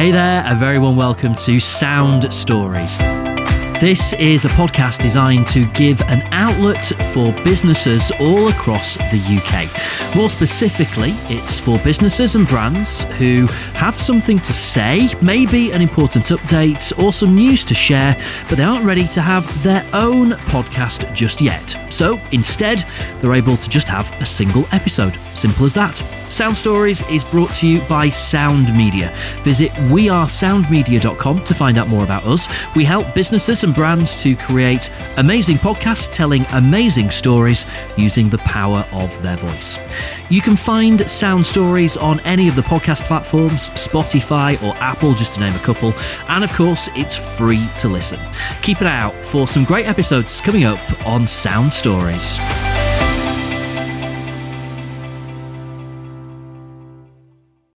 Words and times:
Hey 0.00 0.12
there, 0.12 0.42
a 0.46 0.54
very 0.54 0.78
warm 0.78 0.96
welcome 0.96 1.34
to 1.34 1.60
Sound 1.60 2.32
Stories. 2.32 2.96
This 3.80 4.14
is 4.14 4.46
a 4.46 4.48
podcast 4.48 5.02
designed 5.02 5.46
to 5.48 5.66
give 5.72 6.00
an 6.00 6.22
outlet 6.32 6.86
for 7.12 7.34
businesses 7.44 8.10
all 8.12 8.48
across 8.48 8.96
the 8.96 9.20
UK. 9.20 10.16
More 10.16 10.30
specifically, 10.30 11.10
it's 11.28 11.60
for 11.60 11.78
businesses 11.80 12.34
and 12.34 12.48
brands 12.48 13.04
who 13.18 13.44
have 13.74 14.00
something 14.00 14.38
to 14.38 14.54
say, 14.54 15.14
maybe 15.20 15.70
an 15.72 15.82
important 15.82 16.24
update 16.28 16.98
or 16.98 17.12
some 17.12 17.34
news 17.34 17.62
to 17.66 17.74
share, 17.74 18.16
but 18.48 18.56
they 18.56 18.64
aren't 18.64 18.86
ready 18.86 19.06
to 19.08 19.20
have 19.20 19.62
their 19.62 19.84
own 19.92 20.30
podcast 20.48 21.14
just 21.14 21.42
yet. 21.42 21.76
So 21.90 22.18
instead, 22.32 22.86
they're 23.20 23.34
able 23.34 23.58
to 23.58 23.68
just 23.68 23.88
have 23.88 24.10
a 24.18 24.24
single 24.24 24.64
episode. 24.72 25.18
Simple 25.34 25.66
as 25.66 25.74
that. 25.74 26.19
Sound 26.30 26.56
Stories 26.56 27.02
is 27.08 27.24
brought 27.24 27.52
to 27.56 27.66
you 27.66 27.80
by 27.82 28.08
Sound 28.08 28.72
Media. 28.76 29.12
Visit 29.42 29.72
wearesoundmedia.com 29.90 31.44
to 31.44 31.54
find 31.54 31.76
out 31.76 31.88
more 31.88 32.04
about 32.04 32.24
us. 32.24 32.46
We 32.76 32.84
help 32.84 33.12
businesses 33.14 33.64
and 33.64 33.74
brands 33.74 34.14
to 34.22 34.36
create 34.36 34.92
amazing 35.16 35.56
podcasts 35.56 36.10
telling 36.10 36.46
amazing 36.52 37.10
stories 37.10 37.66
using 37.96 38.28
the 38.28 38.38
power 38.38 38.86
of 38.92 39.22
their 39.24 39.36
voice. 39.38 39.76
You 40.28 40.40
can 40.40 40.54
find 40.54 41.10
Sound 41.10 41.44
Stories 41.44 41.96
on 41.96 42.20
any 42.20 42.46
of 42.46 42.54
the 42.54 42.62
podcast 42.62 43.00
platforms, 43.06 43.68
Spotify 43.70 44.62
or 44.62 44.76
Apple, 44.76 45.14
just 45.14 45.34
to 45.34 45.40
name 45.40 45.54
a 45.56 45.58
couple. 45.58 45.92
And 46.28 46.44
of 46.44 46.52
course, 46.52 46.88
it's 46.94 47.16
free 47.16 47.68
to 47.78 47.88
listen. 47.88 48.20
Keep 48.62 48.82
an 48.82 48.86
eye 48.86 49.00
out 49.00 49.14
for 49.14 49.48
some 49.48 49.64
great 49.64 49.86
episodes 49.86 50.40
coming 50.40 50.62
up 50.62 50.78
on 51.04 51.26
Sound 51.26 51.72
Stories. 51.72 52.38